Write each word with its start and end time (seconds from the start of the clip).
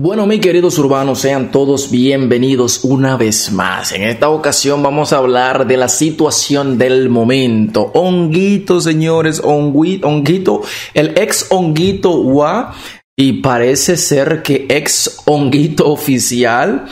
Bueno, 0.00 0.28
mis 0.28 0.38
queridos 0.38 0.78
urbanos, 0.78 1.18
sean 1.18 1.50
todos 1.50 1.90
bienvenidos 1.90 2.84
una 2.84 3.16
vez 3.16 3.50
más. 3.50 3.90
En 3.90 4.04
esta 4.04 4.28
ocasión 4.28 4.80
vamos 4.80 5.12
a 5.12 5.16
hablar 5.16 5.66
de 5.66 5.76
la 5.76 5.88
situación 5.88 6.78
del 6.78 7.08
momento. 7.08 7.90
Honguito, 7.94 8.80
señores, 8.80 9.42
honguito, 9.42 10.62
el 10.94 11.18
ex 11.18 11.48
honguito 11.50 12.12
Wa, 12.12 12.76
y 13.16 13.40
parece 13.42 13.96
ser 13.96 14.42
que 14.44 14.66
ex 14.68 15.20
honguito 15.24 15.90
oficial, 15.90 16.86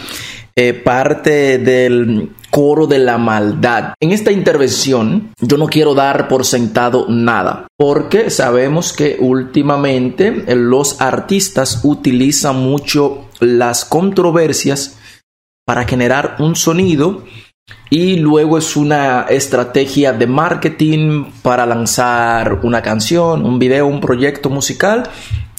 eh, 0.56 0.74
parte 0.74 1.58
del 1.58 2.30
coro 2.56 2.86
de 2.86 2.98
la 2.98 3.18
maldad. 3.18 3.92
En 4.00 4.12
esta 4.12 4.32
intervención 4.32 5.34
yo 5.42 5.58
no 5.58 5.66
quiero 5.66 5.94
dar 5.94 6.26
por 6.26 6.46
sentado 6.46 7.04
nada, 7.06 7.66
porque 7.76 8.30
sabemos 8.30 8.94
que 8.94 9.18
últimamente 9.20 10.30
los 10.54 11.02
artistas 11.02 11.80
utilizan 11.84 12.56
mucho 12.56 13.26
las 13.40 13.84
controversias 13.84 14.96
para 15.66 15.84
generar 15.84 16.36
un 16.38 16.56
sonido 16.56 17.24
y 17.90 18.16
luego 18.16 18.56
es 18.56 18.74
una 18.74 19.26
estrategia 19.28 20.14
de 20.14 20.26
marketing 20.26 21.32
para 21.42 21.66
lanzar 21.66 22.60
una 22.62 22.80
canción, 22.80 23.44
un 23.44 23.58
video, 23.58 23.86
un 23.86 24.00
proyecto 24.00 24.48
musical 24.48 25.10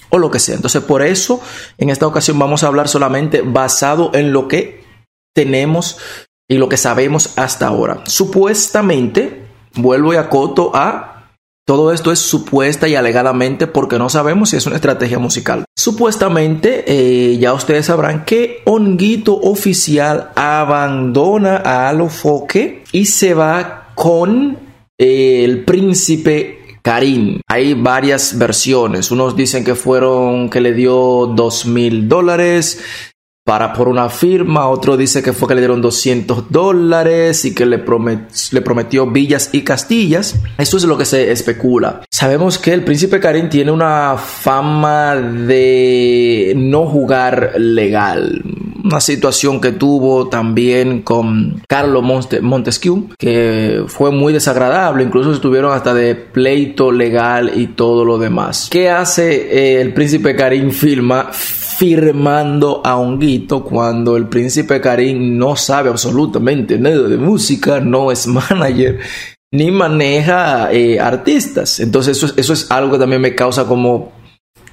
o 0.09 0.17
lo 0.17 0.31
que 0.31 0.39
sea. 0.39 0.55
Entonces 0.55 0.81
por 0.81 1.03
eso 1.03 1.41
en 1.77 1.91
esta 1.91 2.07
ocasión 2.07 2.39
vamos 2.39 2.63
a 2.63 2.67
hablar 2.67 2.87
solamente 2.87 3.43
basado 3.43 4.09
en 4.15 4.33
lo 4.33 4.47
que 4.47 4.83
tenemos 5.35 5.99
y 6.47 6.57
lo 6.57 6.69
que 6.69 6.77
sabemos 6.77 7.33
hasta 7.37 7.67
ahora. 7.67 8.01
Supuestamente, 8.05 9.43
vuelvo 9.75 10.13
y 10.13 10.17
acoto 10.17 10.71
a 10.73 11.17
todo 11.67 11.91
esto 11.91 12.13
es 12.13 12.19
supuesta 12.19 12.87
y 12.87 12.95
alegadamente 12.95 13.67
porque 13.67 13.99
no 13.99 14.07
sabemos 14.07 14.51
si 14.51 14.55
es 14.55 14.65
una 14.67 14.77
estrategia 14.77 15.19
musical. 15.19 15.65
Supuestamente, 15.75 16.85
eh, 16.87 17.37
ya 17.39 17.53
ustedes 17.53 17.87
sabrán 17.87 18.23
que 18.23 18.61
Honguito 18.63 19.35
Oficial 19.35 20.31
abandona 20.35 21.57
a 21.57 21.89
Alofoque 21.89 22.85
y 22.93 23.07
se 23.07 23.33
va 23.33 23.89
con 23.95 24.57
eh, 24.97 25.43
el 25.43 25.65
príncipe 25.65 26.79
Karim. 26.81 27.41
Hay 27.49 27.73
varias 27.73 28.37
versiones. 28.37 29.11
Unos 29.11 29.35
dicen 29.35 29.65
que 29.65 29.75
fueron 29.75 30.49
que 30.49 30.61
le 30.61 30.71
dio 30.71 31.27
dos 31.35 31.65
mil 31.65 32.07
dólares 32.07 32.79
para 33.47 33.71
por 33.71 33.87
una 33.87 34.09
firma, 34.09 34.67
otro 34.67 34.97
dice 34.97 35.23
que 35.23 35.31
fue 35.31 35.47
que 35.47 35.55
le 35.55 35.61
dieron 35.61 35.81
200 35.81 36.51
dólares 36.51 37.45
y 37.45 37.55
que 37.55 37.65
le, 37.65 37.79
prometió 37.79 39.07
villas 39.07 39.51
y 39.53 39.61
castillas. 39.61 40.35
Eso 40.57 40.75
es 40.75 40.83
lo 40.83 40.97
que 40.97 41.05
se 41.05 41.31
especula. 41.31 42.01
Sabemos 42.11 42.57
que 42.57 42.73
el 42.73 42.83
príncipe 42.83 43.21
Karim 43.21 43.47
tiene 43.47 43.71
una 43.71 44.17
fama 44.17 45.15
de 45.15 46.51
no 46.57 46.87
jugar 46.87 47.53
legal. 47.57 48.43
Una 48.83 48.99
situación 48.99 49.61
que 49.61 49.71
tuvo 49.71 50.27
también 50.27 51.01
con 51.03 51.63
Carlos 51.69 52.03
Montesquieu, 52.41 53.07
que 53.17 53.85
fue 53.87 54.11
muy 54.11 54.33
desagradable, 54.33 55.05
incluso 55.05 55.31
estuvieron 55.31 55.71
hasta 55.71 55.93
de 55.93 56.15
pleito 56.15 56.91
legal 56.91 57.53
y 57.55 57.67
todo 57.67 58.03
lo 58.03 58.17
demás. 58.17 58.67
¿Qué 58.69 58.89
hace 58.89 59.77
eh, 59.77 59.81
el 59.81 59.93
príncipe 59.93 60.35
Karim 60.35 60.71
Firma? 60.71 61.31
Firmando 61.77 62.81
a 62.83 62.97
Honguito 62.97 63.63
cuando 63.63 64.17
el 64.17 64.27
príncipe 64.27 64.81
Karim 64.81 65.37
no 65.37 65.55
sabe 65.55 65.89
absolutamente 65.89 66.79
nada 66.79 67.07
de 67.07 67.17
música, 67.17 67.79
no 67.79 68.11
es 68.11 68.25
manager 68.27 68.99
ni 69.53 69.71
maneja 69.71 70.71
eh, 70.73 70.99
artistas. 70.99 71.79
Entonces 71.79 72.17
eso, 72.17 72.33
eso, 72.35 72.53
es 72.53 72.69
algo 72.71 72.93
que 72.93 72.99
también 72.99 73.21
me 73.21 73.35
causa 73.35 73.65
como 73.65 74.11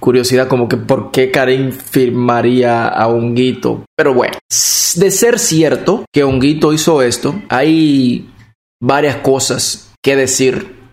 curiosidad, 0.01 0.49
como 0.49 0.69
que 0.69 0.77
por 0.77 1.11
qué 1.11 1.31
Karim 1.31 1.73
firmaría 1.73 2.89
a 2.89 3.07
Honguito. 3.09 3.85
Pero 3.97 4.15
bueno, 4.15 4.35
de 4.97 5.11
ser 5.11 5.39
cierto 5.39 6.05
que 6.13 6.25
Honguito 6.25 6.73
hizo 6.73 7.03
esto, 7.03 7.35
hay 7.49 8.29
varias 8.83 9.17
cosas 9.17 9.93
que 10.03 10.17
decir 10.17 10.84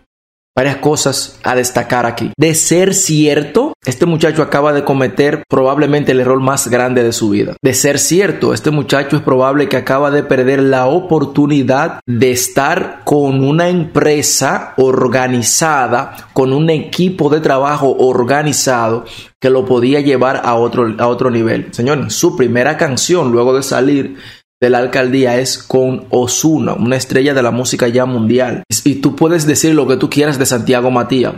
varias 0.56 0.76
cosas 0.76 1.38
a 1.42 1.54
destacar 1.54 2.06
aquí. 2.06 2.32
De 2.36 2.54
ser 2.54 2.94
cierto, 2.94 3.72
este 3.84 4.06
muchacho 4.06 4.42
acaba 4.42 4.72
de 4.72 4.84
cometer 4.84 5.44
probablemente 5.48 6.12
el 6.12 6.20
error 6.20 6.40
más 6.40 6.68
grande 6.68 7.02
de 7.02 7.12
su 7.12 7.30
vida. 7.30 7.56
De 7.62 7.74
ser 7.74 7.98
cierto, 7.98 8.52
este 8.52 8.70
muchacho 8.70 9.16
es 9.16 9.22
probable 9.22 9.68
que 9.68 9.76
acaba 9.76 10.10
de 10.10 10.22
perder 10.22 10.62
la 10.62 10.86
oportunidad 10.86 12.00
de 12.06 12.30
estar 12.30 13.02
con 13.04 13.42
una 13.44 13.68
empresa 13.68 14.74
organizada, 14.76 16.28
con 16.32 16.52
un 16.52 16.70
equipo 16.70 17.30
de 17.30 17.40
trabajo 17.40 17.96
organizado 17.98 19.04
que 19.40 19.50
lo 19.50 19.64
podía 19.64 20.00
llevar 20.00 20.42
a 20.44 20.54
otro, 20.54 20.94
a 20.98 21.08
otro 21.08 21.30
nivel. 21.30 21.68
Señores, 21.72 22.14
su 22.14 22.36
primera 22.36 22.76
canción 22.76 23.32
luego 23.32 23.54
de 23.54 23.62
salir 23.62 24.16
de 24.62 24.70
la 24.70 24.78
alcaldía 24.78 25.40
es 25.40 25.58
con 25.58 26.06
Osuna, 26.10 26.74
una 26.74 26.94
estrella 26.94 27.34
de 27.34 27.42
la 27.42 27.50
música 27.50 27.88
ya 27.88 28.06
mundial. 28.06 28.62
Y 28.84 28.96
tú 28.96 29.16
puedes 29.16 29.44
decir 29.44 29.74
lo 29.74 29.88
que 29.88 29.96
tú 29.96 30.08
quieras 30.08 30.38
de 30.38 30.46
Santiago 30.46 30.92
Matías, 30.92 31.34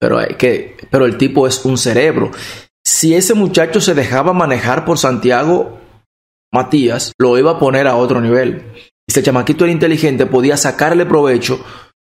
pero, 0.00 0.18
que, 0.36 0.76
pero 0.90 1.06
el 1.06 1.16
tipo 1.16 1.46
es 1.46 1.64
un 1.64 1.78
cerebro. 1.78 2.32
Si 2.84 3.14
ese 3.14 3.34
muchacho 3.34 3.80
se 3.80 3.94
dejaba 3.94 4.32
manejar 4.32 4.84
por 4.84 4.98
Santiago 4.98 5.78
Matías, 6.52 7.12
lo 7.16 7.38
iba 7.38 7.52
a 7.52 7.58
poner 7.60 7.86
a 7.86 7.94
otro 7.94 8.20
nivel. 8.20 8.64
Ese 9.08 9.22
chamaquito 9.22 9.64
era 9.64 9.72
inteligente, 9.72 10.26
podía 10.26 10.56
sacarle 10.56 11.06
provecho 11.06 11.64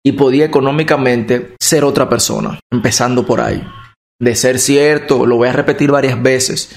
y 0.06 0.14
podía 0.14 0.46
económicamente 0.46 1.56
ser 1.60 1.84
otra 1.84 2.08
persona, 2.08 2.62
empezando 2.72 3.26
por 3.26 3.42
ahí. 3.42 3.62
De 4.22 4.38
ser 4.38 4.60
cierto, 4.60 5.26
lo 5.26 5.36
voy 5.36 5.50
a 5.50 5.54
repetir 5.54 5.92
varias 5.92 6.24
veces 6.24 6.74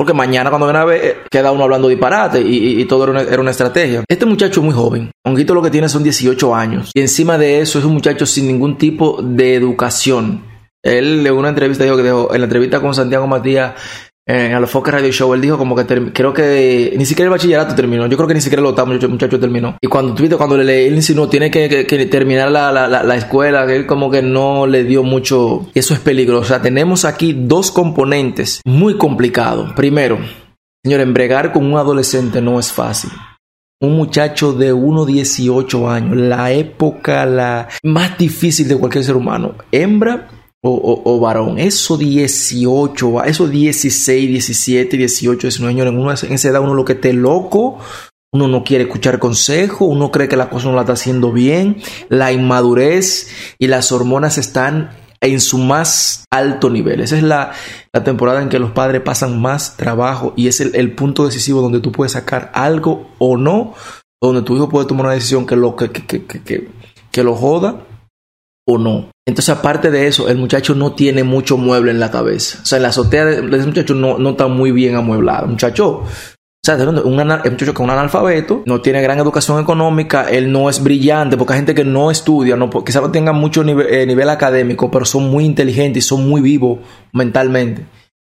porque 0.00 0.14
mañana 0.14 0.48
cuando 0.48 0.66
viene 0.66 0.78
a 0.78 0.84
ver, 0.86 1.04
eh, 1.04 1.16
queda 1.30 1.52
uno 1.52 1.64
hablando 1.64 1.86
disparate 1.86 2.40
y, 2.40 2.82
todo 2.86 3.04
era 3.12 3.38
una, 3.38 3.50
estrategia. 3.50 4.02
Este 4.08 4.24
muchacho 4.24 4.60
es 4.60 4.64
muy 4.64 4.74
joven. 4.74 5.10
Honguito 5.26 5.52
lo 5.52 5.60
que 5.60 5.68
tiene 5.68 5.90
son 5.90 6.02
18 6.02 6.54
años. 6.54 6.90
Y 6.94 7.02
encima 7.02 7.36
de 7.36 7.60
eso 7.60 7.78
es 7.78 7.84
un 7.84 7.92
muchacho 7.92 8.24
sin 8.24 8.46
ningún 8.46 8.78
tipo 8.78 9.20
de 9.20 9.54
educación. 9.54 10.42
Él 10.82 11.26
en 11.26 11.34
una 11.34 11.50
entrevista 11.50 11.84
dijo 11.84 11.98
que 11.98 12.02
dejó, 12.04 12.32
en 12.32 12.40
la 12.40 12.46
entrevista 12.46 12.80
con 12.80 12.94
Santiago 12.94 13.26
Matías 13.26 13.74
en 14.30 14.52
el 14.52 14.66
Focus 14.66 14.92
Radio 14.92 15.10
Show, 15.10 15.34
él 15.34 15.40
dijo 15.40 15.58
como 15.58 15.74
que 15.74 15.84
creo 16.12 16.32
que 16.32 16.94
ni 16.96 17.04
siquiera 17.04 17.26
el 17.26 17.30
bachillerato 17.30 17.74
terminó. 17.74 18.06
Yo 18.06 18.16
creo 18.16 18.28
que 18.28 18.34
ni 18.34 18.40
siquiera 18.40 18.60
el 18.60 18.66
octavo 18.66 18.92
muchacho, 19.08 19.40
terminó. 19.40 19.76
Y 19.80 19.88
cuando 19.88 20.14
tuviste, 20.14 20.36
cuando 20.36 20.56
le 20.56 20.86
él 20.86 20.94
insinuó, 20.94 21.28
tiene 21.28 21.50
que, 21.50 21.84
terminar 22.06 22.50
la, 22.50 22.70
la, 22.70 22.88
la, 22.88 23.16
escuela, 23.16 23.66
que 23.66 23.74
él 23.74 23.86
como 23.86 24.10
que 24.10 24.22
no 24.22 24.66
le 24.66 24.84
dio 24.84 25.02
mucho. 25.02 25.68
Eso 25.74 25.94
es 25.94 26.00
peligroso. 26.00 26.42
O 26.42 26.44
sea, 26.44 26.62
tenemos 26.62 27.04
aquí 27.04 27.32
dos 27.36 27.70
componentes 27.70 28.60
muy 28.64 28.96
complicados. 28.96 29.72
Primero, 29.72 30.18
señor, 30.84 31.00
embregar 31.00 31.52
con 31.52 31.66
un 31.66 31.78
adolescente 31.78 32.40
no 32.40 32.60
es 32.60 32.70
fácil 32.72 33.10
un 33.82 33.96
muchacho 33.96 34.52
de 34.52 34.74
1,18 34.74 35.90
años, 35.90 36.14
la 36.14 36.52
época 36.52 37.24
la 37.24 37.68
más 37.82 38.18
difícil 38.18 38.68
de 38.68 38.76
cualquier 38.76 39.04
ser 39.04 39.16
humano. 39.16 39.54
Hembra 39.72 40.28
o, 40.62 41.20
varón, 41.20 41.58
eso 41.58 41.96
18, 41.96 43.24
eso 43.24 43.48
16, 43.48 44.28
17, 44.28 44.96
18, 44.96 45.46
19 45.46 45.88
años, 45.88 46.24
en, 46.24 46.32
esa 46.32 46.48
edad 46.48 46.60
uno 46.60 46.74
lo 46.74 46.84
que 46.84 46.94
esté 46.94 47.12
loco, 47.14 47.78
uno 48.32 48.46
no 48.46 48.62
quiere 48.62 48.84
escuchar 48.84 49.18
consejo, 49.18 49.86
uno 49.86 50.10
cree 50.10 50.28
que 50.28 50.36
la 50.36 50.50
cosa 50.50 50.68
no 50.68 50.74
la 50.74 50.82
está 50.82 50.92
haciendo 50.92 51.32
bien, 51.32 51.78
la 52.08 52.32
inmadurez 52.32 53.28
y 53.58 53.68
las 53.68 53.90
hormonas 53.90 54.36
están 54.36 54.90
en 55.22 55.40
su 55.40 55.58
más 55.58 56.24
alto 56.30 56.70
nivel. 56.70 57.00
Esa 57.00 57.16
es 57.16 57.22
la, 57.22 57.52
temporada 58.04 58.42
en 58.42 58.48
que 58.48 58.58
los 58.58 58.70
padres 58.70 59.00
pasan 59.00 59.40
más 59.40 59.76
trabajo 59.76 60.34
y 60.36 60.48
es 60.48 60.60
el, 60.60 60.94
punto 60.94 61.24
decisivo 61.24 61.62
donde 61.62 61.80
tú 61.80 61.90
puedes 61.90 62.12
sacar 62.12 62.52
algo 62.54 63.10
o 63.18 63.36
no, 63.36 63.74
donde 64.20 64.42
tu 64.42 64.56
hijo 64.56 64.68
puede 64.68 64.86
tomar 64.86 65.06
una 65.06 65.14
decisión 65.14 65.46
que 65.46 65.56
lo, 65.56 65.74
que, 65.74 65.90
que, 65.90 66.26
que, 66.26 66.68
que 67.10 67.24
lo 67.24 67.34
joda 67.34 67.86
no. 68.78 69.10
Entonces, 69.26 69.54
aparte 69.56 69.90
de 69.90 70.06
eso, 70.06 70.28
el 70.28 70.38
muchacho 70.38 70.74
no 70.74 70.92
tiene 70.92 71.24
mucho 71.24 71.56
mueble 71.56 71.90
en 71.90 72.00
la 72.00 72.10
cabeza. 72.10 72.58
O 72.62 72.66
sea, 72.66 72.76
en 72.76 72.82
la 72.82 72.88
azotea 72.88 73.24
de 73.24 73.56
ese 73.56 73.66
muchacho 73.66 73.94
no, 73.94 74.18
no 74.18 74.30
está 74.30 74.48
muy 74.48 74.72
bien 74.72 74.96
amueblado. 74.96 75.46
muchacho, 75.46 76.02
o 76.62 76.66
sea, 76.66 76.76
un, 76.76 76.94
muchacho 76.94 77.56
que 77.56 77.70
es 77.70 77.78
un 77.78 77.90
analfabeto, 77.90 78.62
no 78.66 78.82
tiene 78.82 79.00
gran 79.00 79.18
educación 79.18 79.62
económica, 79.62 80.28
él 80.28 80.52
no 80.52 80.68
es 80.68 80.82
brillante, 80.82 81.38
porque 81.38 81.54
hay 81.54 81.60
gente 81.60 81.74
que 81.74 81.84
no 81.84 82.10
estudia, 82.10 82.54
no, 82.54 82.68
quizás 82.68 83.00
no 83.00 83.10
tengan 83.10 83.36
mucho 83.36 83.62
eh, 83.62 84.04
nivel 84.04 84.28
académico, 84.28 84.90
pero 84.90 85.06
son 85.06 85.30
muy 85.30 85.46
inteligentes 85.46 86.04
y 86.04 86.06
son 86.06 86.28
muy 86.28 86.42
vivos 86.42 86.80
mentalmente. 87.12 87.86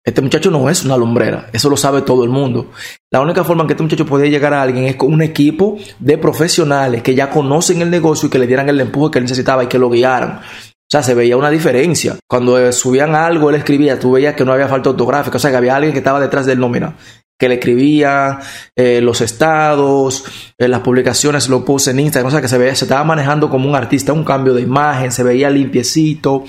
Este 0.06 0.22
muchacho 0.22 0.52
no 0.52 0.70
es 0.70 0.86
una 0.86 0.96
lumbrera, 0.98 1.50
eso 1.52 1.68
lo 1.68 1.76
sabe 1.76 2.04
todo 2.04 2.24
el 2.24 2.30
mundo. 2.30 2.70
La 3.10 3.22
única 3.22 3.44
forma 3.44 3.64
en 3.64 3.68
que 3.68 3.74
este 3.74 3.82
muchacho 3.82 4.06
podía 4.06 4.30
llegar 4.30 4.54
a 4.54 4.62
alguien 4.62 4.86
es 4.86 4.96
con 4.98 5.12
un 5.12 5.24
equipo 5.24 5.80
de 5.98 6.20
profesionales 6.20 7.02
que 7.02 7.16
ya 7.16 7.32
conocen 7.32 7.82
el 7.82 7.90
negocio 7.90 8.28
y 8.28 8.30
que 8.30 8.38
le 8.38 8.46
dieran 8.46 8.70
el 8.70 8.80
empuje 8.80 9.14
que 9.14 9.18
él 9.18 9.24
necesitaba 9.24 9.64
y 9.64 9.68
que 9.68 9.80
lo 9.80 9.90
guiaran. 9.90 10.42
O 10.88 10.92
sea, 10.92 11.02
se 11.02 11.16
veía 11.16 11.36
una 11.36 11.50
diferencia. 11.50 12.16
Cuando 12.28 12.60
eh, 12.60 12.72
subían 12.72 13.16
algo, 13.16 13.50
él 13.50 13.56
escribía, 13.56 14.00
tú 14.00 14.12
veías 14.12 14.36
que 14.36 14.46
no 14.46 14.54
había 14.54 14.68
falta 14.68 14.92
ortográfica, 14.92 15.38
o 15.38 15.40
sea, 15.40 15.50
que 15.50 15.58
había 15.58 15.76
alguien 15.76 15.94
que 15.94 16.00
estaba 16.00 16.20
detrás 16.20 16.46
del 16.46 16.60
nómina, 16.60 16.96
que 17.40 17.50
le 17.50 17.56
escribía 17.56 18.38
eh, 18.76 19.02
los 19.02 19.22
estados, 19.22 20.24
eh, 20.60 20.68
las 20.68 20.82
publicaciones, 20.82 21.50
lo 21.50 21.66
puse 21.66 21.90
en 21.90 22.02
Instagram, 22.02 22.28
o 22.28 22.32
sea, 22.32 22.42
que 22.42 22.48
se 22.48 22.60
veía, 22.60 22.76
se 22.76 22.86
estaba 22.86 23.04
manejando 23.04 23.50
como 23.50 23.68
un 23.68 23.74
artista, 23.74 24.14
un 24.14 24.24
cambio 24.24 24.54
de 24.54 24.62
imagen, 24.62 25.12
se 25.12 25.24
veía 25.24 25.50
limpiecito, 25.50 26.46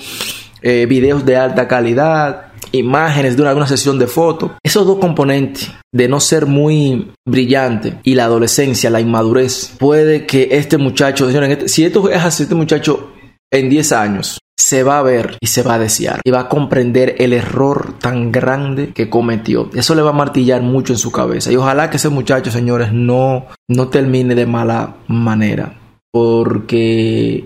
videos 0.61 1.25
de 1.25 1.37
alta 1.37 1.67
calidad. 1.67 2.46
Imágenes 2.77 3.35
de 3.35 3.41
una, 3.41 3.67
sesión 3.67 3.99
de 3.99 4.07
fotos. 4.07 4.51
Esos 4.63 4.85
dos 4.85 4.99
componentes 4.99 5.71
de 5.93 6.07
no 6.07 6.19
ser 6.19 6.45
muy 6.45 7.11
brillante 7.25 7.99
y 8.03 8.15
la 8.15 8.25
adolescencia, 8.25 8.89
la 8.89 9.01
inmadurez, 9.01 9.73
puede 9.77 10.25
que 10.25 10.49
este 10.51 10.77
muchacho, 10.77 11.27
señores, 11.27 11.51
este, 11.51 11.69
si 11.69 11.85
esto 11.85 12.09
es 12.09 12.23
así, 12.23 12.43
este 12.43 12.55
muchacho 12.55 13.13
en 13.51 13.69
10 13.69 13.91
años 13.93 14.39
se 14.59 14.83
va 14.83 14.99
a 14.99 15.03
ver 15.03 15.37
y 15.39 15.47
se 15.47 15.61
va 15.61 15.75
a 15.75 15.79
desear 15.79 16.19
y 16.23 16.31
va 16.31 16.41
a 16.41 16.49
comprender 16.49 17.15
el 17.19 17.31
error 17.33 17.93
tan 17.99 18.31
grande 18.31 18.91
que 18.93 19.09
cometió. 19.09 19.69
Eso 19.73 19.95
le 19.95 20.01
va 20.01 20.09
a 20.09 20.13
martillar 20.13 20.61
mucho 20.61 20.93
en 20.93 20.99
su 20.99 21.11
cabeza 21.11 21.51
y 21.51 21.55
ojalá 21.55 21.89
que 21.89 21.97
ese 21.97 22.09
muchacho, 22.09 22.51
señores, 22.51 22.91
no, 22.91 23.45
no 23.69 23.87
termine 23.89 24.35
de 24.35 24.45
mala 24.45 24.95
manera 25.07 25.79
porque 26.11 27.45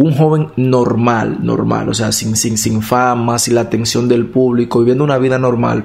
un 0.00 0.14
joven 0.14 0.48
normal, 0.56 1.40
normal, 1.42 1.90
o 1.90 1.94
sea, 1.94 2.10
sin, 2.10 2.34
sin, 2.34 2.56
sin 2.56 2.80
fama, 2.80 3.38
sin 3.38 3.54
la 3.54 3.60
atención 3.60 4.08
del 4.08 4.26
público, 4.26 4.78
viviendo 4.78 5.04
una 5.04 5.18
vida 5.18 5.38
normal, 5.38 5.84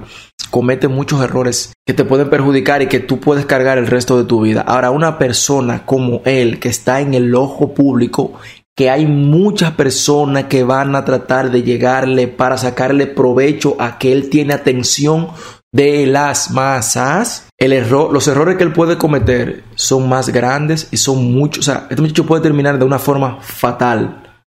comete 0.50 0.88
muchos 0.88 1.22
errores 1.22 1.74
que 1.86 1.94
te 1.94 2.06
pueden 2.06 2.30
perjudicar 2.30 2.82
y 2.82 2.88
que 2.88 3.02
tú 3.02 3.20
puedes 3.20 3.46
cargar 3.46 3.78
el 3.78 3.88
resto 3.88 4.18
de 4.18 4.24
tu 4.24 4.40
vida. 4.40 4.62
Ahora, 4.62 4.92
una 4.92 5.18
persona 5.18 5.86
como 5.86 6.22
él, 6.24 6.62
que 6.62 6.70
está 6.70 7.02
en 7.02 7.14
el 7.14 7.36
ojo 7.36 7.74
público, 7.74 8.32
que 8.74 8.90
hay 8.90 9.06
muchas 9.06 9.72
personas 9.72 10.46
que 10.46 10.64
van 10.64 10.96
a 10.96 11.04
tratar 11.04 11.52
de 11.52 11.64
llegarle 11.64 12.30
para 12.30 12.58
sacarle 12.58 13.08
provecho 13.08 13.76
a 13.80 13.98
que 13.98 14.14
él 14.14 14.30
tiene 14.30 14.54
atención 14.54 15.28
de 15.74 16.08
las 16.08 16.52
masas, 16.52 17.45
el 17.60 17.74
error, 17.74 18.12
los 18.12 18.28
errores 18.28 18.58
que 18.58 18.64
él 18.64 18.74
puede 18.74 18.98
cometer 18.98 19.64
son 19.76 20.10
más 20.10 20.30
grandes 20.30 20.90
y 20.92 20.98
son 20.98 21.32
muchos. 21.32 21.68
O 21.68 21.72
sea, 21.72 21.88
este 21.90 22.02
muchacho 22.02 22.26
puede 22.26 22.44
terminar 22.44 22.78
de 22.78 22.86
una 22.86 23.00
forma 23.00 23.40
fatal, 23.42 24.44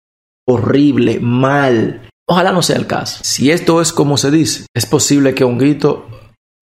horrible, 0.48 1.20
mal. 1.20 2.10
Ojalá 2.28 2.52
no 2.52 2.62
sea 2.62 2.78
el 2.78 2.88
caso. 2.88 3.20
Si 3.24 3.52
esto 3.52 3.82
es 3.82 3.94
como 3.94 4.18
se 4.18 4.32
dice, 4.32 4.66
es 4.74 4.86
posible 4.86 5.36
que 5.36 5.44
Honguito 5.44 6.08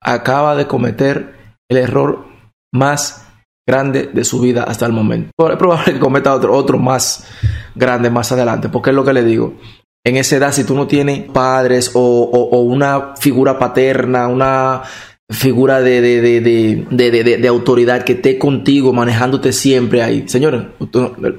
acaba 0.01 0.55
de 0.55 0.67
cometer 0.67 1.57
el 1.69 1.77
error 1.77 2.25
más 2.73 3.27
grande 3.65 4.09
de 4.13 4.25
su 4.25 4.41
vida 4.41 4.63
hasta 4.63 4.85
el 4.85 4.91
momento. 4.91 5.31
Es 5.49 5.57
probable 5.57 5.93
que 5.93 5.99
cometa 5.99 6.33
otro, 6.33 6.53
otro 6.53 6.77
más 6.77 7.25
grande 7.75 8.09
más 8.09 8.31
adelante, 8.33 8.67
porque 8.67 8.89
es 8.89 8.95
lo 8.95 9.05
que 9.05 9.13
le 9.13 9.23
digo 9.23 9.57
en 10.05 10.17
esa 10.17 10.35
edad, 10.35 10.51
si 10.51 10.65
tú 10.65 10.75
no 10.75 10.85
tienes 10.85 11.29
padres 11.31 11.91
o, 11.93 12.59
una 12.63 13.15
figura 13.15 13.57
paterna, 13.57 14.27
una 14.27 14.81
figura 15.29 15.81
de, 15.81 16.01
de, 16.01 16.41
de, 16.41 17.47
autoridad 17.47 18.03
que 18.03 18.13
esté 18.13 18.37
contigo, 18.37 18.93
manejándote 18.93 19.53
siempre 19.53 20.03
ahí. 20.03 20.27
Señores, 20.27 20.63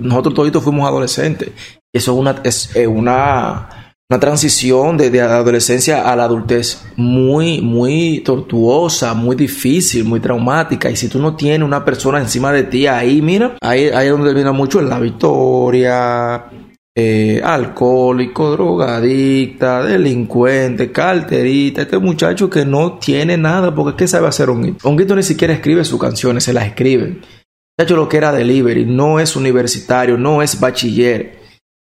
nosotros 0.01 0.35
todos 0.35 0.65
fuimos 0.65 0.89
adolescentes. 0.89 1.51
Eso 1.93 2.13
es 2.13 2.19
una, 2.19 2.41
es 2.45 2.75
una, 2.89 3.95
una 4.11 4.21
transición 4.21 4.97
de, 4.97 5.21
adolescencia 5.21 6.11
a 6.11 6.17
la 6.17 6.25
adultez 6.25 6.83
muy, 6.97 7.61
muy 7.61 8.21
tortuosa, 8.21 9.15
muy 9.15 9.37
difícil, 9.37 10.05
muy 10.05 10.21
traumática. 10.21 10.91
Y 10.91 10.97
si 10.97 11.09
tú 11.09 11.19
no 11.19 11.37
tienes 11.37 11.67
una 11.67 11.85
persona 11.85 12.19
encima 12.19 12.53
de 12.53 12.65
ti 12.65 12.87
ahí, 12.87 13.23
mira, 13.23 13.57
ahí, 13.61 13.91
ahí 13.95 14.07
es 14.07 14.13
donde 14.13 14.31
termina 14.31 14.53
mucho 14.53 14.81
en 14.81 14.89
la 14.89 14.99
victoria, 14.99 16.47
eh, 16.97 17.41
alcohólico, 17.43 18.53
drogadicta, 18.53 19.83
delincuente, 19.83 20.93
carterita, 20.93 21.83
este 21.83 21.99
muchacho 21.99 22.49
que 22.49 22.65
no 22.65 22.99
tiene 22.99 23.37
nada, 23.37 23.75
porque 23.75 23.97
¿qué 23.97 24.09
sabe 24.09 24.29
hacer 24.29 24.49
Honguito? 24.49 24.89
Honguito 24.89 25.17
ni 25.17 25.25
siquiera 25.25 25.55
escribe 25.55 25.85
sus 25.85 26.01
canciones, 26.01 26.45
se 26.45 26.53
las 26.53 26.67
escribe. 26.67 27.21
Muchacho 27.77 27.97
lo 27.97 28.09
que 28.09 28.19
era 28.19 28.31
delivery, 28.31 28.87
no 28.87 29.19
es 29.19 29.35
universitario, 29.35 30.17
no 30.17 30.43
es 30.43 30.61
bachiller 30.61 31.43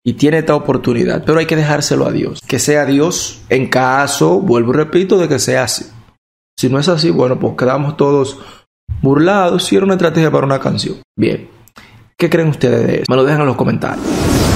y 0.04 0.14
tiene 0.14 0.38
esta 0.38 0.56
oportunidad, 0.56 1.22
pero 1.24 1.38
hay 1.38 1.46
que 1.46 1.54
dejárselo 1.54 2.06
a 2.06 2.10
Dios. 2.10 2.40
Que 2.40 2.58
sea 2.58 2.84
Dios 2.84 3.42
en 3.48 3.68
caso, 3.68 4.40
vuelvo 4.40 4.72
y 4.72 4.76
repito, 4.76 5.18
de 5.18 5.28
que 5.28 5.38
sea 5.38 5.64
así. 5.64 5.84
Si 6.58 6.68
no 6.68 6.80
es 6.80 6.88
así, 6.88 7.10
bueno, 7.10 7.38
pues 7.38 7.54
quedamos 7.56 7.96
todos 7.96 8.38
burlados 9.00 9.72
y 9.72 9.76
era 9.76 9.84
una 9.84 9.94
estrategia 9.94 10.30
para 10.30 10.46
una 10.46 10.58
canción. 10.58 10.96
Bien, 11.16 11.48
¿qué 12.16 12.28
creen 12.28 12.48
ustedes 12.48 12.84
de 12.84 12.94
eso? 12.94 13.04
Me 13.08 13.16
lo 13.16 13.24
dejan 13.24 13.42
en 13.42 13.46
los 13.46 13.56
comentarios. 13.56 14.47